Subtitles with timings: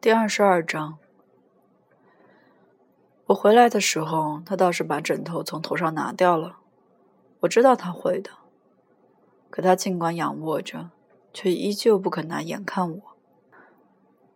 [0.00, 0.96] 第二十二章，
[3.26, 6.56] 我回来的时候，他倒是把枕头从头上拿掉了。
[7.40, 8.30] 我知道他会的，
[9.50, 10.88] 可他尽管仰卧着，
[11.34, 13.02] 却依旧不肯拿眼看我。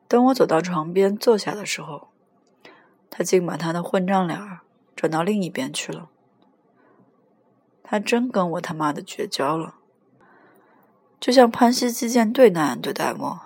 [0.06, 2.08] 等我走到床边坐下的时候，
[3.08, 4.60] 他竟把他的混账脸儿
[4.94, 6.10] 转到另一边去了。
[7.82, 9.76] 他真跟我他妈的绝交了，
[11.18, 13.40] 就像潘西击剑队那样对待我。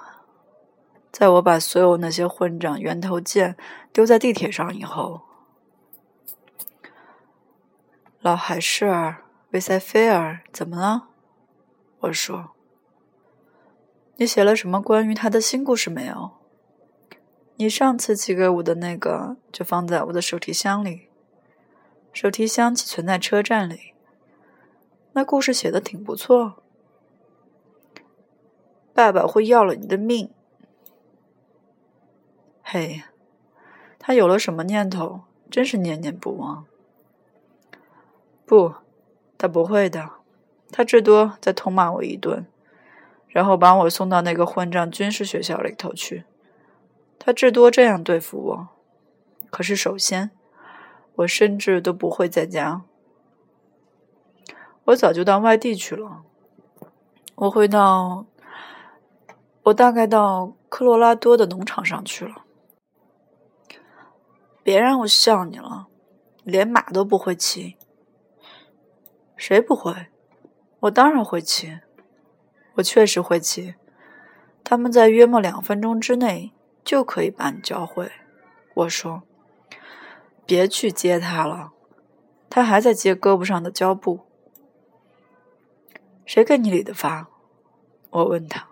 [1.11, 3.57] 在我把所有那些混账圆头剑
[3.93, 5.23] 丢在地铁上以后，
[8.21, 11.09] 老海士尔维塞菲尔怎么了？
[12.01, 12.51] 我说
[14.17, 16.33] ：“你写了什么关于他的新故事没有？
[17.57, 21.09] 你上次寄给我的那个就放在我的手提箱里，
[22.13, 23.95] 手提箱寄存在车站里。
[25.15, 26.63] 那故事写的挺不错。
[28.95, 30.31] 爸爸会要了你的命。”
[32.71, 33.03] 嘿，
[33.99, 35.23] 他有了什么念头？
[35.51, 36.67] 真是念念不忘。
[38.45, 38.75] 不，
[39.39, 40.11] 他不会的。
[40.71, 42.47] 他至多再痛骂我一顿，
[43.27, 46.25] 然后把我送到那个混账军事学校里头去。
[47.19, 48.69] 他至多这样对付我。
[49.49, 50.31] 可是首先，
[51.15, 52.83] 我甚至都不会在家。
[54.85, 56.23] 我早就到外地去了。
[57.37, 58.27] 我会到，
[59.63, 62.45] 我大概到科罗拉多的农场上去了。
[64.69, 65.87] 别让我笑你了，
[66.45, 67.79] 连马都不会骑。
[69.35, 70.09] 谁不会？
[70.81, 71.79] 我当然会骑，
[72.75, 73.77] 我确实会骑。
[74.63, 76.53] 他们在约莫两分钟之内
[76.85, 78.13] 就可以把你教会。
[78.75, 79.23] 我说
[80.45, 81.73] ：“别去接他了，
[82.51, 84.21] 他还在接胳膊上的胶布。”
[86.27, 87.31] 谁给你理的发？
[88.11, 88.69] 我问他。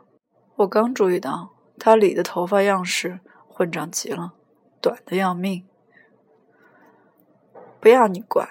[0.56, 4.34] 我刚注意到他理的头发样式混账极了，
[4.83, 5.66] 短的要命。
[7.86, 8.48] 不要你管，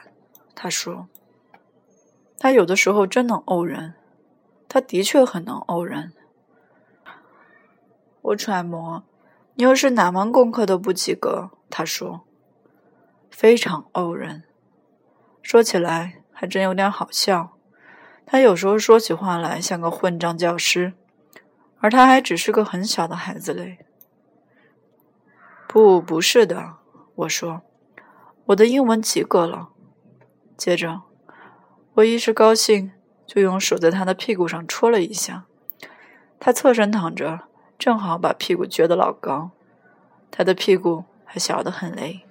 [0.55, 1.09] 他说。
[2.39, 3.95] 他有的时候真能怄人，
[4.69, 6.13] 他的确很能怄人。
[8.21, 9.03] 我揣摩，
[9.55, 11.49] 你又是哪门功课都不及格。
[11.69, 12.21] 他说，
[13.29, 14.43] 非常怄人。
[15.41, 17.57] 说起来还真有点好笑。
[18.25, 20.93] 他有时候说起话来像个混账教师，
[21.81, 23.85] 而他还只是个很小的孩子嘞。
[25.67, 26.77] 不，不是的，
[27.15, 27.63] 我说。
[28.45, 29.69] 我的英文及格了。
[30.55, 31.01] 接着，
[31.95, 32.91] 我一时高兴，
[33.25, 35.45] 就用手在他的屁股上戳了一下。
[36.39, 37.41] 他侧身躺着，
[37.79, 39.49] 正好把屁股撅得老高。
[40.29, 42.21] 他的屁股还小得很嘞。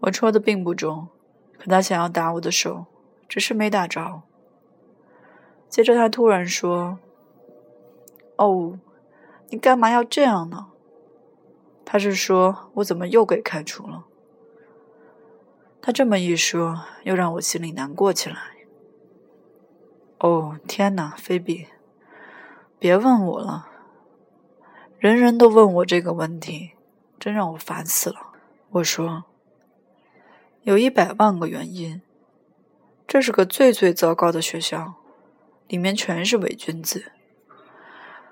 [0.00, 1.08] 我戳的并不重，
[1.58, 2.86] 可他想要打我的手，
[3.26, 4.22] 只是没打着。
[5.70, 6.98] 接着，他突然说
[8.36, 8.78] ：“哦，
[9.48, 10.66] 你干嘛要这样呢？”
[11.86, 14.04] 他是说我怎么又给开除了？
[15.84, 18.36] 他这么一说，又让我心里难过起来。
[20.18, 21.66] 哦，天哪，菲比，
[22.78, 23.68] 别问我了。
[25.00, 26.70] 人人都问我这个问题，
[27.18, 28.32] 真让我烦死了。
[28.70, 29.24] 我说，
[30.62, 32.00] 有一百万个原因。
[33.08, 34.94] 这是个最最糟糕的学校，
[35.66, 37.10] 里面全是伪君子，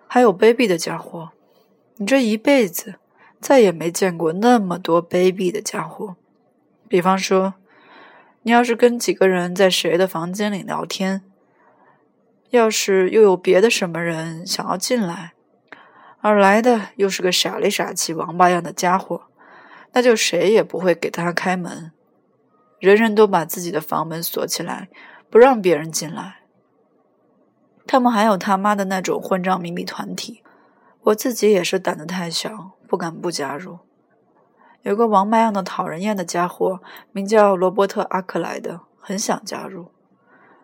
[0.06, 1.32] 还有卑鄙的家伙。
[1.96, 2.94] 你这一辈子
[3.40, 6.14] 再也没见过那么多卑鄙的家伙。
[6.90, 7.54] 比方说，
[8.42, 11.22] 你要是跟几个人在谁的房间里聊天，
[12.48, 15.34] 要是又有别的什么人想要进来，
[16.20, 19.28] 而来的又是个傻里傻气、王八样的家伙，
[19.92, 21.92] 那就谁也不会给他开门，
[22.80, 24.88] 人人都把自己的房门锁起来，
[25.30, 26.40] 不让别人进来。
[27.86, 30.42] 他们还有他妈的那种混账秘密团体，
[31.02, 33.78] 我自己也是胆子太小，不敢不加入。
[34.82, 36.80] 有个王八样的讨人厌的家伙，
[37.12, 39.90] 名叫罗伯特·阿克莱的，很想加入。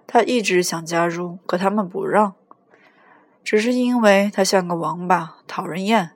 [0.06, 2.34] 他一直想加入，可他们不让，
[3.44, 6.12] 只是因为他像个王八，讨人厌。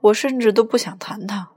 [0.00, 1.50] 我甚至都不想谈他。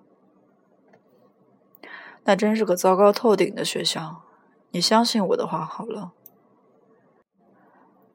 [2.24, 4.24] 那真是个糟糕透顶的学校。
[4.72, 6.12] 你相信我的话好了。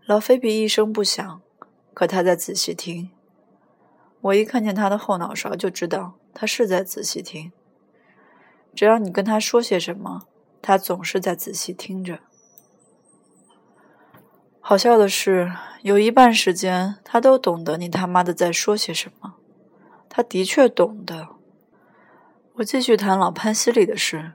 [0.05, 1.41] 老菲比一声不响，
[1.95, 3.11] 可他在仔细听。
[4.21, 6.15] 我一看见他的后脑勺，就知道。
[6.35, 7.53] 他是在仔细听，
[8.75, 10.23] 只要你跟他说些什么，
[10.61, 12.21] 他总是在仔细听着。
[14.61, 15.53] 好笑的是，
[15.83, 19.35] 有一半时间他都懂得你他妈的在说些什么。
[20.09, 21.29] 他的确懂得。
[22.55, 24.33] 我继续谈老潘西里的事，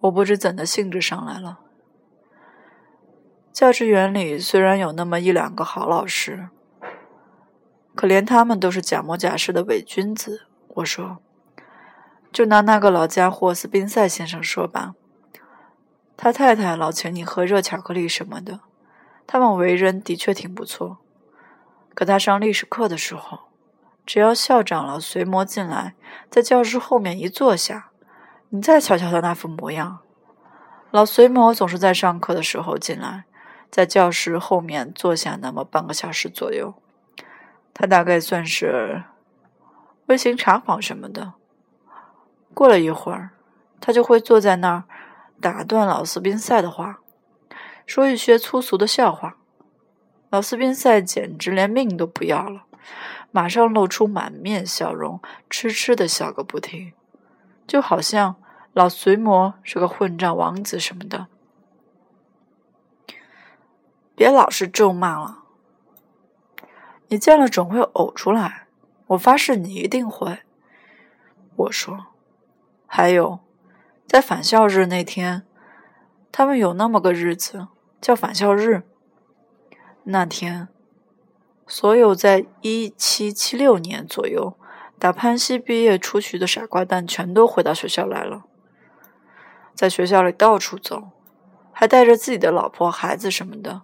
[0.00, 1.60] 我不知怎的兴致上来了。
[3.52, 6.48] 教职员里虽然有那么一两个好老师，
[7.94, 10.46] 可连他们都是假模假式的伪君子。
[10.74, 11.18] 我说
[12.32, 14.94] ：“就拿那个老家伙斯宾塞先生说吧，
[16.16, 18.58] 他太太老请你喝热巧克力什么的。
[19.24, 20.98] 他们为人的确挺不错。
[21.94, 23.38] 可他上历史课的时候，
[24.04, 25.94] 只要校长老随魔进来，
[26.28, 27.90] 在教室后面一坐下，
[28.48, 30.00] 你再瞧瞧他那副模样。
[30.90, 33.24] 老随魔总是在上课的时候进来，
[33.70, 36.74] 在教室后面坐下那么半个小时左右。
[37.72, 39.04] 他大概算是。”
[40.06, 41.32] 微型查访什么的，
[42.52, 43.30] 过了一会儿，
[43.80, 44.84] 他就会坐在那儿
[45.40, 47.00] 打断老斯宾塞的话，
[47.86, 49.36] 说一些粗俗的笑话。
[50.30, 52.64] 老斯宾塞简直连命都不要了，
[53.30, 56.92] 马上露出满面笑容，痴痴的笑个不停，
[57.66, 58.36] 就好像
[58.72, 61.28] 老随魔是个混账王子什么的。
[64.16, 65.38] 别老是咒骂了，
[67.08, 68.63] 你见了总会呕出来。
[69.08, 70.38] 我发誓，你一定会。
[71.56, 72.06] 我说，
[72.86, 73.40] 还有，
[74.06, 75.42] 在返校日那天，
[76.32, 77.68] 他们有那么个日子
[78.00, 78.82] 叫返校日。
[80.04, 80.68] 那天，
[81.66, 84.56] 所有在一七七六年左右
[84.98, 88.44] 打潘西毕业出去的傻瓜蛋全都回到学校来了，
[89.74, 91.10] 在学校里到处走，
[91.72, 93.82] 还带着自己的老婆孩子什么的。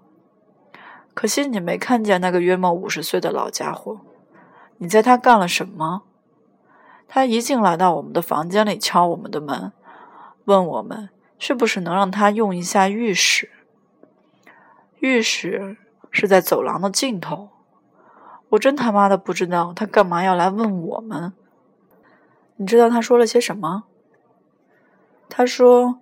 [1.15, 4.01] 可惜你没看见那个约莫五十岁的老家伙。
[4.83, 6.05] 你在他干了什么？
[7.07, 9.73] 他一进来到我们的房间里，敲我们的门，
[10.47, 13.51] 问我们是不是能让他用一下浴室。
[15.01, 15.77] 浴室
[16.11, 17.51] 是在走廊的尽头。
[18.51, 21.35] 我真他妈的不知道他干嘛要来问我们。
[22.57, 23.85] 你知道他说了些什么？
[25.29, 26.01] 他说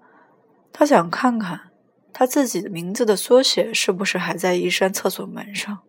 [0.73, 1.71] 他想看看
[2.13, 5.81] 他自己的名字的缩写是不是还在一扇厕所门上。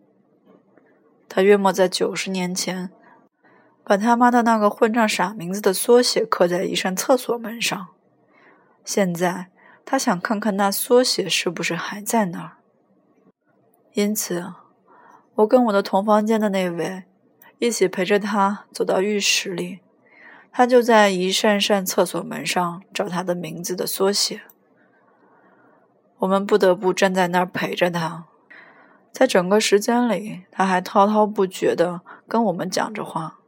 [1.32, 2.90] 他约莫在九十年前，
[3.84, 7.86] 把他妈的那个混账傻名字的缩写刻在一扇厕所门上。
[8.84, 9.46] 现在
[9.84, 12.56] 他想看看那缩写是不是还在那儿。
[13.92, 14.52] 因此，
[15.36, 17.04] 我跟我的同房间的那位
[17.60, 19.78] 一起陪着他走到浴室里，
[20.50, 24.42] 他就在一扇扇厕所门上找他的名字的缩写。
[26.18, 28.26] 我们不得不站在那儿陪着他。
[29.12, 33.38] 在整个时间里，他还滔滔不绝地跟我们讲着话，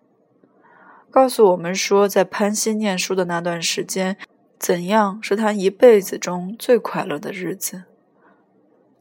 [1.10, 4.16] 告诉我们说，在潘西念书的那段时间，
[4.58, 7.84] 怎样是他一辈子中最快乐的日子。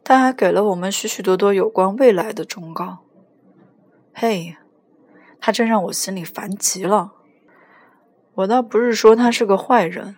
[0.04, 3.00] 他还给了我们许许多多有关未来的忠告。
[4.14, 4.56] 嘿，
[5.40, 7.14] 他真让我心里烦极了。
[8.36, 10.16] 我倒不是说他是个坏人，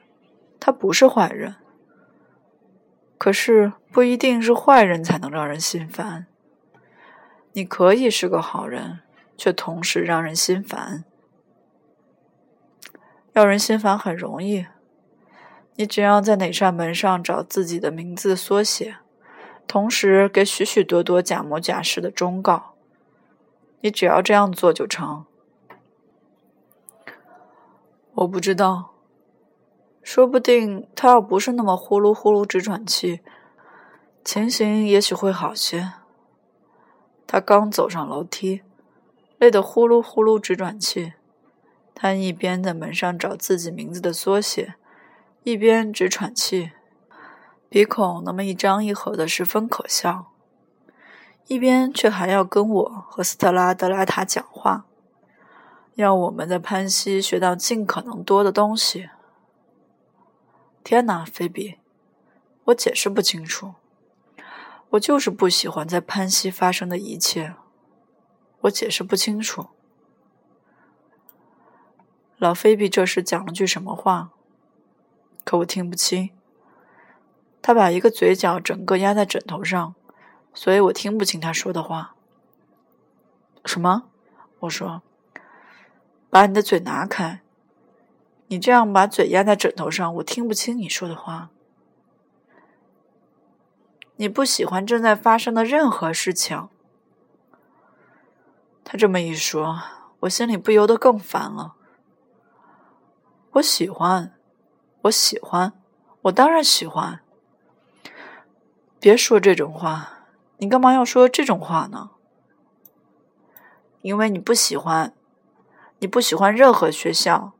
[0.60, 1.56] 他不是坏人，
[3.18, 6.28] 可是不一定是坏人才能让人心烦。
[7.54, 9.00] 你可以是个好人，
[9.38, 11.06] 却同时让人心烦。
[13.34, 14.68] 要人心烦很容易，
[15.76, 18.98] 你只要在哪扇门上找自己的名字缩写，
[19.68, 22.74] 同时给许许多多假模假式的忠告，
[23.82, 25.26] 你只要这样做就成。
[28.14, 28.94] 我不知道，
[30.04, 33.22] 说不定他要不是那么呼噜呼噜直喘气，
[34.24, 35.94] 情形也许会好些。
[37.26, 38.62] 他刚走上楼梯，
[39.38, 41.14] 累得呼噜呼噜直喘气。
[41.96, 44.76] 他一边在门上找自己名字的缩写，
[45.44, 46.72] 一边直喘气，
[47.70, 50.32] 鼻孔那么一张一合的，十分可笑。
[51.48, 54.86] 一边却还要跟我和斯特拉德拉塔讲话，
[55.96, 59.10] 要我们在潘西学到尽可能多的东西。
[60.84, 61.76] 天哪，菲比，
[62.66, 63.74] 我解释不清楚。
[64.94, 67.56] 我就是不喜欢在潘西发生的一切，
[68.62, 69.70] 我解释不清楚。
[72.38, 74.30] 老菲比这时讲了句什么话，
[75.44, 76.30] 可我听不清。
[77.62, 79.96] 他把一个嘴角整个压在枕头上，
[80.54, 82.14] 所以我听不清他说的话。
[83.66, 84.04] 什么？
[84.60, 85.02] 我说，
[86.30, 87.42] 把你的嘴拿开。
[88.48, 91.50] 你这样把嘴压在枕头上，我听不清你说的话。
[94.16, 96.70] 你不喜欢正在发生的任何事情。
[98.84, 99.82] 他这么一说，
[100.22, 101.76] 我心里不由得更烦了。
[103.54, 104.34] 我喜欢，
[105.04, 105.74] 我喜欢，
[106.24, 107.22] 我当然喜欢。
[109.00, 110.28] 别说这种话，
[110.58, 112.12] 你干嘛要说这种话呢？
[114.02, 115.14] 因为你不喜欢，
[116.00, 117.54] 你不喜欢任何学校，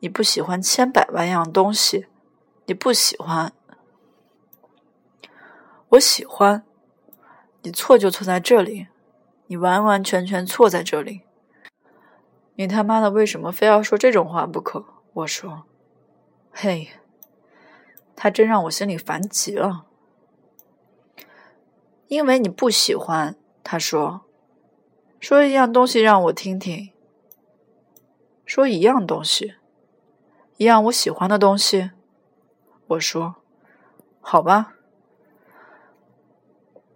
[0.00, 2.06] 你不喜欢千百万样东西，
[2.66, 3.52] 你不喜欢。
[5.92, 6.64] 我喜欢
[7.62, 8.88] 你错就错在这里，
[9.46, 11.22] 你完完全全错在这里。
[12.54, 14.84] 你他妈的为什么非要说这种话不可？
[15.12, 15.64] 我说
[16.50, 16.88] ：“嘿，
[18.16, 19.84] 他真让我心里烦极了。”
[22.08, 24.22] 因为你不喜欢，他说
[25.20, 26.90] ：“说一样东西让我听听。”
[28.46, 29.56] 说一样东西，
[30.56, 31.90] 一样我喜欢的东西。
[32.86, 33.36] 我说
[34.22, 34.76] ：“好吧。”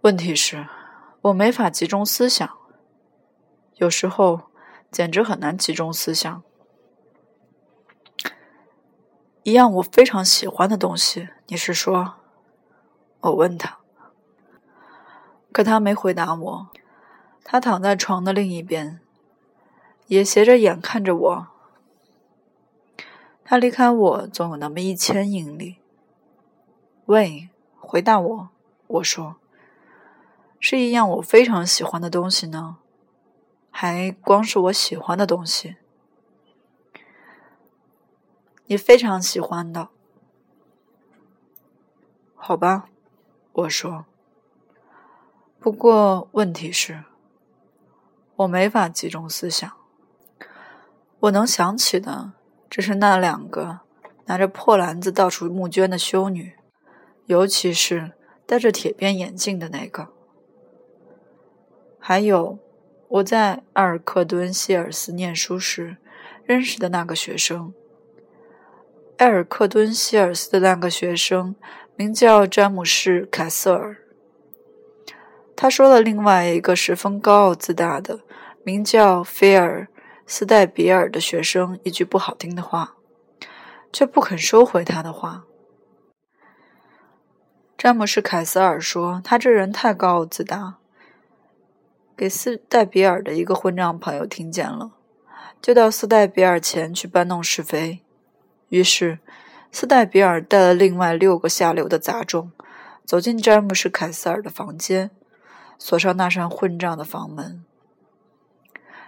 [0.07, 0.65] 问题是，
[1.19, 2.49] 我没法集中思想，
[3.75, 4.43] 有时候
[4.89, 6.43] 简直很难集中思想。
[9.43, 12.13] 一样我非常喜欢的东西，你是说？
[13.19, 13.79] 我问他，
[15.51, 16.67] 可他没回答我。
[17.43, 19.01] 他躺在床的另一边，
[20.05, 21.47] 也斜着眼看着我。
[23.43, 25.79] 他离开我总有那么一千英里。
[27.07, 28.49] 喂，回答我，
[28.87, 29.35] 我说。
[30.59, 32.77] 是一样我非常喜欢的东西呢，
[33.69, 35.77] 还光是我喜欢的东西？
[38.65, 39.89] 你非常喜欢的，
[42.35, 42.89] 好吧？
[43.53, 44.05] 我说。
[45.59, 47.03] 不过问题是，
[48.35, 49.71] 我没法集中思想。
[51.19, 52.33] 我能想起的
[52.69, 53.79] 只是那两个
[54.25, 56.55] 拿着破篮子到处募捐的修女，
[57.25, 58.13] 尤其是
[58.45, 60.16] 戴着铁边眼镜的那个。
[62.09, 62.57] 还有，
[63.09, 65.97] 我在埃尔克敦希尔斯念书时
[66.45, 67.73] 认识的那个学生。
[69.17, 71.53] 埃尔克敦希尔斯的那个学生
[71.97, 73.97] 名叫詹姆士·凯瑟尔。
[75.53, 78.21] 他说了另外一个十分高傲自大的、
[78.63, 79.89] 名叫菲尔
[80.25, 82.95] 斯戴比尔的学生一句不好听的话，
[83.91, 85.43] 却不肯收回他的话。
[87.77, 90.75] 詹姆士·凯瑟尔说：“他这人太高傲自大。”
[92.17, 94.93] 给斯戴比尔的一个混账朋友听见了，
[95.61, 97.99] 就到斯戴比尔前去搬弄是非。
[98.69, 99.19] 于是，
[99.71, 102.51] 斯戴比尔带了另外六个下流的杂种，
[103.05, 105.11] 走进詹姆士·凯瑟尔的房间，
[105.77, 107.63] 锁上那扇混账的房门，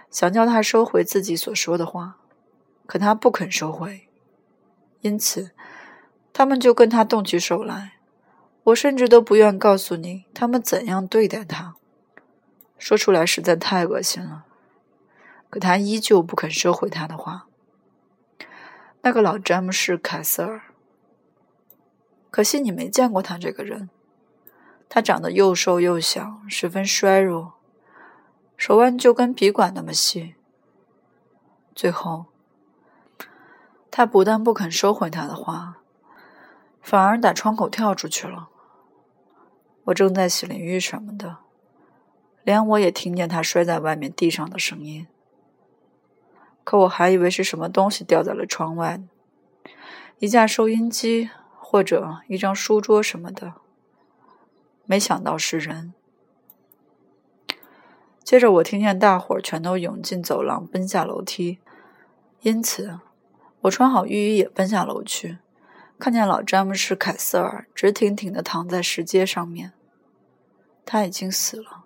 [0.08, 2.18] 想叫他收回自己所说的话，
[2.86, 4.06] 可他不肯收回。
[5.00, 5.50] 因此，
[6.32, 7.94] 他们就跟他动起手来。
[8.64, 11.69] 我甚至都不愿告诉你他们怎样对待他。
[12.80, 14.46] 说出来实在太恶心了，
[15.50, 17.46] 可他依旧不肯收回他的话。
[19.02, 20.62] 那个老詹姆士·凯瑟尔，
[22.30, 23.90] 可惜你没见过他这个人。
[24.88, 27.52] 他长得又瘦又小，十分衰弱，
[28.56, 30.34] 手腕就跟笔管那么细。
[31.74, 32.26] 最后，
[33.90, 35.76] 他不但不肯收回他的话，
[36.80, 38.48] 反而打窗口跳出去了。
[39.84, 41.36] 我正在洗淋浴什么的。
[42.50, 45.06] 连我也听见他摔在外面地上的声音，
[46.64, 49.00] 可我还以为是什么东西掉在了窗外，
[50.18, 51.30] 一架收音机
[51.60, 53.54] 或者一张书桌什么的，
[54.84, 55.94] 没想到是人。
[58.24, 61.60] 接着我听见大伙儿全都涌进走廊，奔下楼梯，
[62.40, 62.98] 因此
[63.60, 65.38] 我穿好浴衣也奔下楼去，
[66.00, 69.72] 看见老詹姆士·凯瑟尔直挺挺的躺在石阶上面，
[70.84, 71.84] 他已经死了。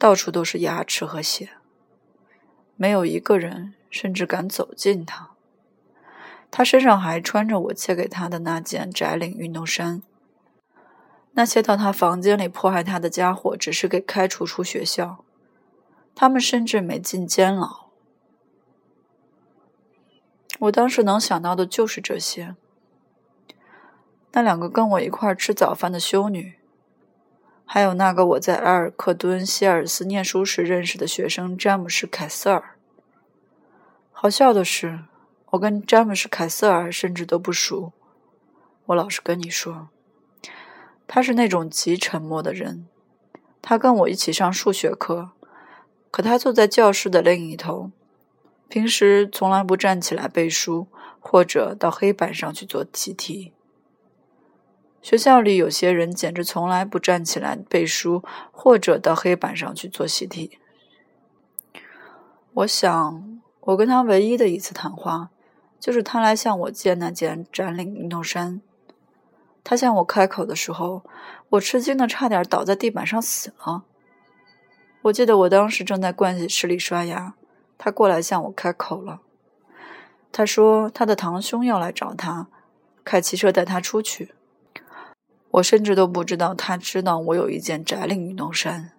[0.00, 1.50] 到处都是牙齿和血，
[2.74, 5.32] 没有一个人甚至敢走近他。
[6.50, 10.02] 他身上还穿着我借给他的那件窄领运动衫。
[11.32, 15.22] 那些到他房间里迫害他的家伙，只是给开除出学校，
[16.14, 17.90] 他们甚至没进监牢。
[20.60, 22.56] 我当时能想到的就是这些。
[24.32, 26.59] 那两个跟我一块吃早饭的修女。
[27.72, 32.74] 还有那个我在埃尔克敦希尔斯念书时认识的学生詹姆士·凯瑟尔。
[34.10, 35.04] 好笑的是，
[35.50, 37.92] 我跟詹姆士·凯瑟尔甚至都不熟。
[38.86, 39.88] 我老实跟你说，
[41.06, 42.88] 他是那种极沉默的人。
[43.62, 45.30] 他跟我一起上数学课，
[46.10, 47.92] 可他坐在教室的另一头，
[48.68, 50.88] 平时从来不站起来背书，
[51.20, 53.52] 或者到黑板上去做习题。
[55.02, 60.58] 学校里有些人简直从来不站起来背书，或者到黑板上去做习题。
[62.52, 65.30] 我想，我跟他唯一的一次谈话，
[65.78, 68.60] 就是他来向我借那件展领运动衫。
[69.64, 71.02] 他向我开口的时候，
[71.50, 73.84] 我吃惊的差点倒在地板上死了。
[75.02, 77.34] 我记得我当时正在盥洗室里刷牙，
[77.78, 79.20] 他过来向我开口了。
[80.30, 82.48] 他说他的堂兄要来找他，
[83.02, 84.34] 开汽车带他出去。
[85.52, 88.92] 我甚至都不知道他知道我有一件窄领运动衫。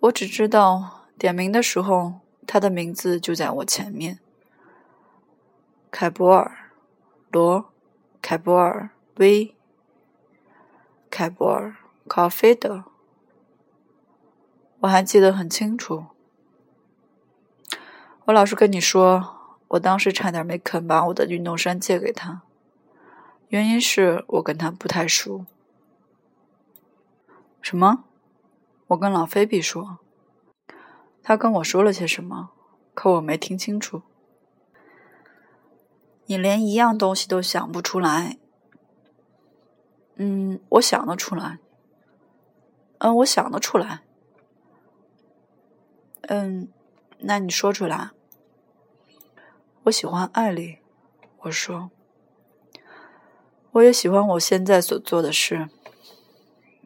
[0.00, 4.18] 我只知道点名的时候，他的名字就在我前面。
[5.90, 6.72] 凯博尔，
[7.30, 7.72] 罗，
[8.20, 9.54] 凯博尔，威，
[11.10, 12.84] 凯博尔，考菲德。
[14.80, 16.04] 我还记得很清楚。
[18.26, 22.42] 我老实跟你说，我当时差点没肯把我的运动衫借给他，
[23.48, 25.46] 原因是我跟他不太熟。
[27.62, 28.04] 什么？
[28.88, 29.98] 我跟老菲比说，
[31.22, 32.50] 他跟我说了些什么，
[32.94, 34.02] 可我没听清楚。
[36.26, 38.38] 你连一样东西都想不出来？
[40.16, 41.58] 嗯，我想得出来。
[42.98, 44.02] 嗯，我想得出来。
[46.22, 46.68] 嗯，
[47.18, 48.10] 那你说出来。
[49.84, 50.78] 我喜欢艾丽，
[51.42, 51.90] 我说，
[53.76, 55.68] 我也喜欢我现在所做的事，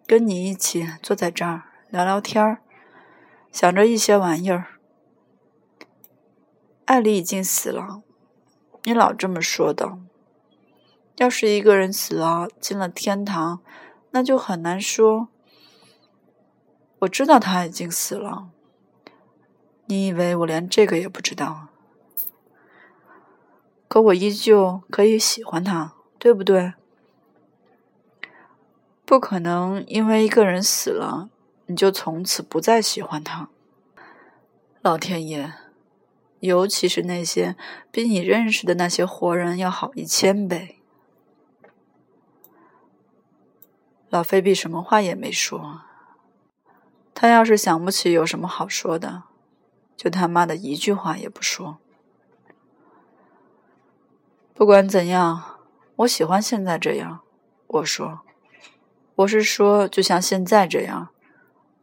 [0.09, 2.63] 跟你一起坐在这儿聊聊天儿，
[3.53, 4.81] 想着一些玩意儿。
[6.87, 8.03] 艾丽已经死了，
[8.83, 9.99] 你老这么说的。
[11.19, 13.61] 要是一个人死了进了天堂，
[14.11, 15.29] 那就很难说。
[17.01, 18.49] 我知道他已经死了，
[19.87, 21.69] 你以为我连这个也不知道？
[23.87, 26.75] 可我依旧可以喜欢他，对不对？
[29.11, 31.31] 不可能，因为一个人死了，
[31.67, 33.49] 你就从此不再喜欢他。
[34.83, 35.53] 老天爷，
[36.39, 37.57] 尤其是那些
[37.91, 40.81] 比你认识的那些活人要好一千倍。
[44.11, 45.81] 老菲比什么话也没说。
[47.13, 49.25] 他要是想不起有什么好说的，
[49.97, 51.79] 就他妈的一句话也不说。
[54.55, 55.59] 不管怎样，
[55.97, 57.23] 我喜欢现在这样。
[57.67, 58.21] 我说，
[59.21, 61.09] 我是说，就像现在这样，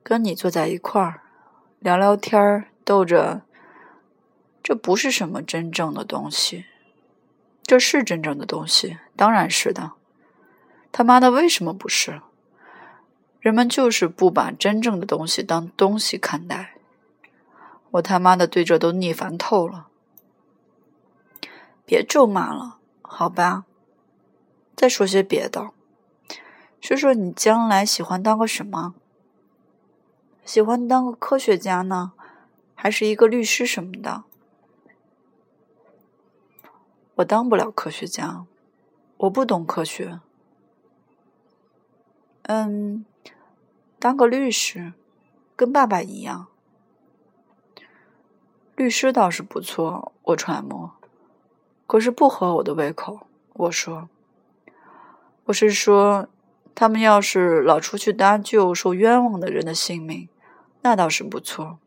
[0.01, 1.21] 跟你坐在一块儿，
[1.77, 3.41] 聊聊天儿，逗着。
[4.63, 6.65] 这不是什么真正的东西，
[7.61, 9.91] 这是真正的东西，当然是的。
[10.91, 12.21] 他妈的，为什么不是？
[13.39, 16.73] 人们就是不把真正的东西当东西看待。
[17.91, 19.87] 我他妈的对这都腻烦透了。
[21.85, 23.65] 别咒骂了，好吧？
[24.75, 25.69] 再说些别的，
[26.87, 28.95] 说说你将来喜欢当个什么？
[30.45, 32.13] 喜欢当个科学家呢，
[32.75, 34.23] 还是一个律师什么的？
[37.15, 38.45] 我当不了科学家，
[39.17, 40.21] 我不懂科学。
[42.43, 43.05] 嗯，
[43.99, 44.93] 当个律师，
[45.57, 46.47] 跟爸爸一样。
[48.77, 50.93] 律师倒是不错，我揣摩。
[51.85, 53.27] 可是不合我的胃口。
[53.51, 54.07] 我说
[55.47, 56.29] ：“我是说，
[56.79, 60.29] 他们要是老出去搭救受冤枉的人的性命，
[60.83, 61.79] 那倒是不错。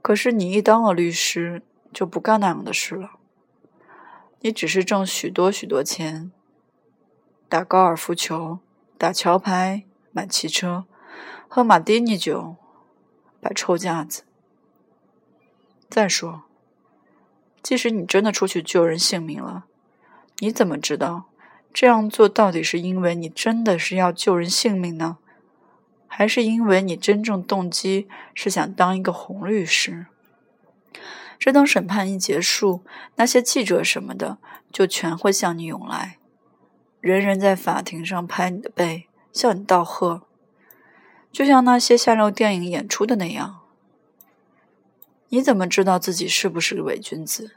[0.00, 3.10] 可是你一当了律师，就不干那样的事了。
[4.40, 6.32] 你只是挣许多许多钱，
[7.46, 8.60] 打高尔夫球，
[8.96, 10.86] 打桥牌，买汽车，
[11.46, 12.56] 喝马丁尼酒，
[13.42, 14.22] 摆臭架子。
[15.90, 16.44] 再说。”
[17.62, 19.66] 即使你真的出去救人性命了，
[20.38, 21.26] 你怎么知道
[21.76, 25.18] 这样做到底是因为你真的是要救人性命呢，
[26.06, 30.06] 还是因为你真正动机是想当一个红律师？
[31.38, 32.80] 这等审判一结束，
[33.16, 34.38] 那些记者什么的
[34.72, 36.16] 就全会向你涌来，
[37.02, 40.22] 人人在法庭上拍你的背，向你道贺，
[41.30, 43.60] 就像那些下流电影演出的那样。
[45.28, 47.56] 你怎么知道自己是不是个伪君子？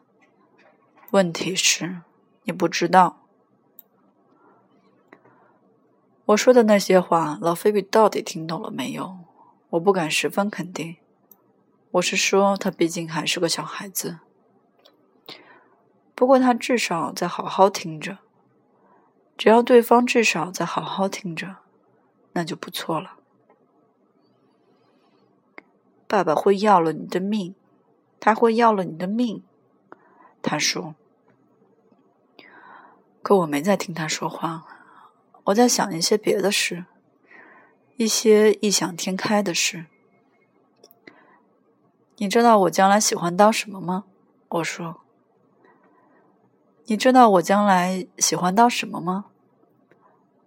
[1.12, 2.01] 问题是，
[2.43, 3.15] 你不知道。
[6.30, 9.18] 我说的那些话，老菲比到底听懂了没有？
[9.72, 10.98] 我不敢十分肯定。
[11.92, 14.20] 我是说，他毕竟还是个小孩子。
[16.13, 18.20] 不过他至少在好好听着。
[19.36, 21.56] 只要对方至少在好好听着，
[22.34, 23.15] 那就不错了。
[26.08, 27.56] 爸爸会要了你的命。
[28.20, 29.42] 他会要了你的命，
[30.44, 30.94] 他说。
[33.24, 34.79] 可我没在听他说话，
[35.50, 36.86] 我在想一些别的事，
[37.98, 39.88] 一些异想天开的事。
[42.18, 44.06] 你知道我将来喜欢当什么吗？
[44.50, 45.02] 我说。
[46.86, 49.26] 你知道我将来喜欢当什么吗？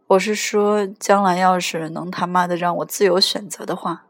[0.09, 4.07] 我是说，将来要是能他妈的让我自由选择的话。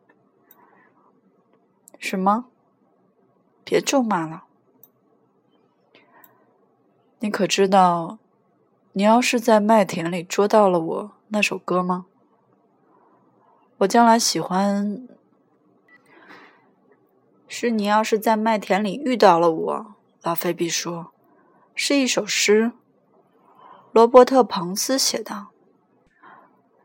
[1.99, 2.47] 什么？
[3.65, 4.45] 别咒骂了！
[7.21, 8.19] 你可知道，
[8.95, 12.05] 你要是在麦田里捉到了我那首歌吗？
[13.79, 15.09] 我将来喜欢
[17.49, 21.11] 是你要是在麦田里遇到了我，老菲比说，
[21.75, 22.73] 是一首诗，
[23.93, 25.47] 罗伯特·彭斯写的。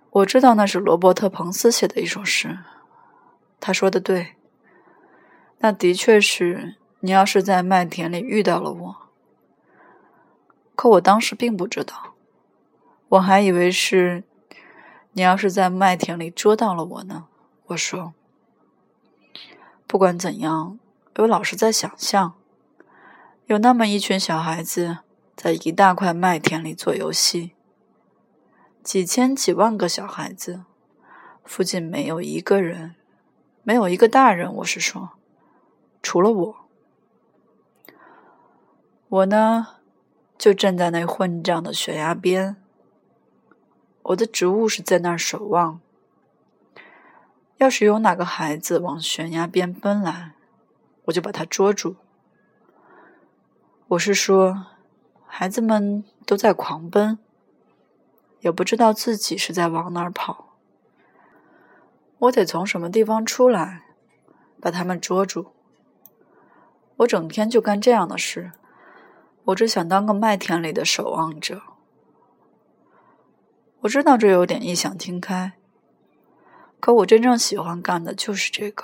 [0.09, 2.59] 我知道那是罗伯特·彭斯写的一首诗。
[3.59, 4.35] 他说的对，
[5.57, 9.06] 那的确是你要是在麦田里遇到了我。
[10.77, 12.13] 可我当时并不知道，
[13.09, 14.23] 我还以为是
[15.13, 17.25] 你要是在麦田里捉到了我呢。
[17.65, 18.13] 我说。
[19.87, 20.77] 不管怎样，
[21.15, 22.33] 我老是在想象，
[23.45, 24.97] 有那么一群小孩子
[25.33, 27.53] 在一大块麦田里做游戏，
[28.83, 30.65] 几千几万个小孩子，
[31.45, 32.95] 附近没有一个人，
[33.63, 34.53] 没有一个大人。
[34.55, 35.11] 我是说，
[36.03, 36.55] 除了我，
[39.07, 39.76] 我呢，
[40.37, 42.55] 就站在那混账的悬崖边，
[44.03, 45.81] 我的职务是在那儿守望。
[47.57, 50.33] 要是有哪个孩子往悬崖边奔来，
[51.05, 51.95] 我就把他捉住。
[53.87, 54.67] 我是说，
[55.25, 57.17] 孩子们都在狂奔，
[58.41, 60.53] 也不知道自己是在往哪儿跑。
[62.19, 63.83] 我得从什么地方出来，
[64.61, 65.47] 把他们捉住。
[66.97, 68.51] 我整天就干这样的事。
[69.47, 71.61] 我只想当个麦田里的守望者。
[73.81, 75.53] 我知道这有点异想天开。
[76.79, 78.83] 可我真正喜欢干的就是这个。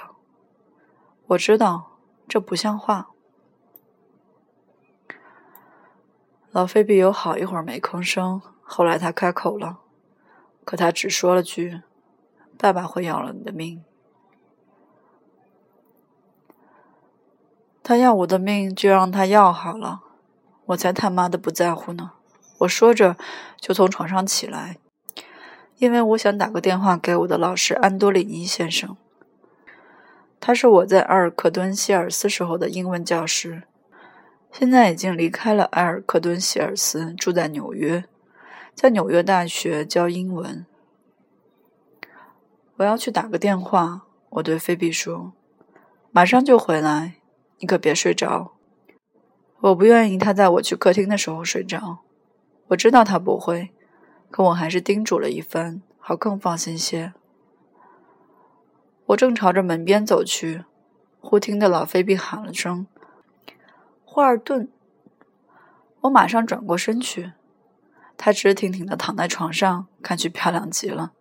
[1.28, 1.98] 我知道
[2.28, 3.10] 这不像话。
[6.52, 9.80] 老菲比有好一会儿没吭声，后来他开口了，
[10.64, 11.82] 可他只说了句
[12.58, 13.84] ：“爸爸会要了你的命。”
[17.84, 20.04] 他要我的命，就让他要好了，
[20.68, 22.12] 我才他妈的不在乎呢！
[22.60, 23.18] 我说着，
[23.60, 24.78] 就从床上起来。
[25.78, 28.96] 因为我想打个电话给我的老师安多里尼先生，
[30.40, 33.64] 他是我在埃尔克敦希尔斯时候的英文教师，
[34.52, 38.06] 现在已经离开了埃尔克敦希尔斯，住在纽约，
[38.74, 40.66] 在纽约大学教英文。
[42.78, 45.34] 我要去打个电话，我对菲比说
[46.12, 47.16] ：“马上就回来，
[47.58, 48.54] 你可别睡着。”
[49.64, 52.00] 我不愿意他在我去客厅的时候睡着，
[52.68, 53.72] 我知道他不会。
[54.30, 57.14] 可我还是叮嘱了一番，好更放心些。
[59.06, 60.66] 我正朝着门边走去，
[61.22, 62.88] 忽听得老菲比喊了声
[64.04, 64.68] ：“霍尔顿！”
[66.02, 67.32] 我马上转过身去，
[68.18, 71.14] 他直挺挺的躺在床上，看去漂亮极了。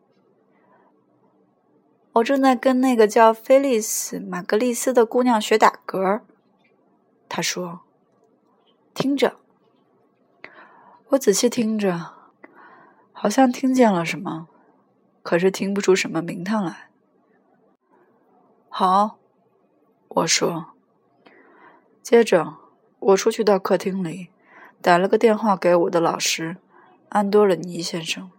[2.14, 6.22] 我正在跟那个叫菲利斯·玛格丽斯的姑娘学打嗝。
[7.28, 7.83] 他说
[8.94, 9.37] ：“听着。”
[11.11, 12.12] 我仔细听着。
[13.14, 14.48] 好像听见了什么，
[15.22, 16.90] 可是听不出什么名堂来。
[18.68, 19.18] 好，
[20.09, 20.72] 我说。
[22.02, 22.57] 接着，
[22.98, 24.31] 我出去到客厅里，
[24.81, 26.57] 打了个电话给我的老师
[27.11, 28.33] 安多尔尼先生。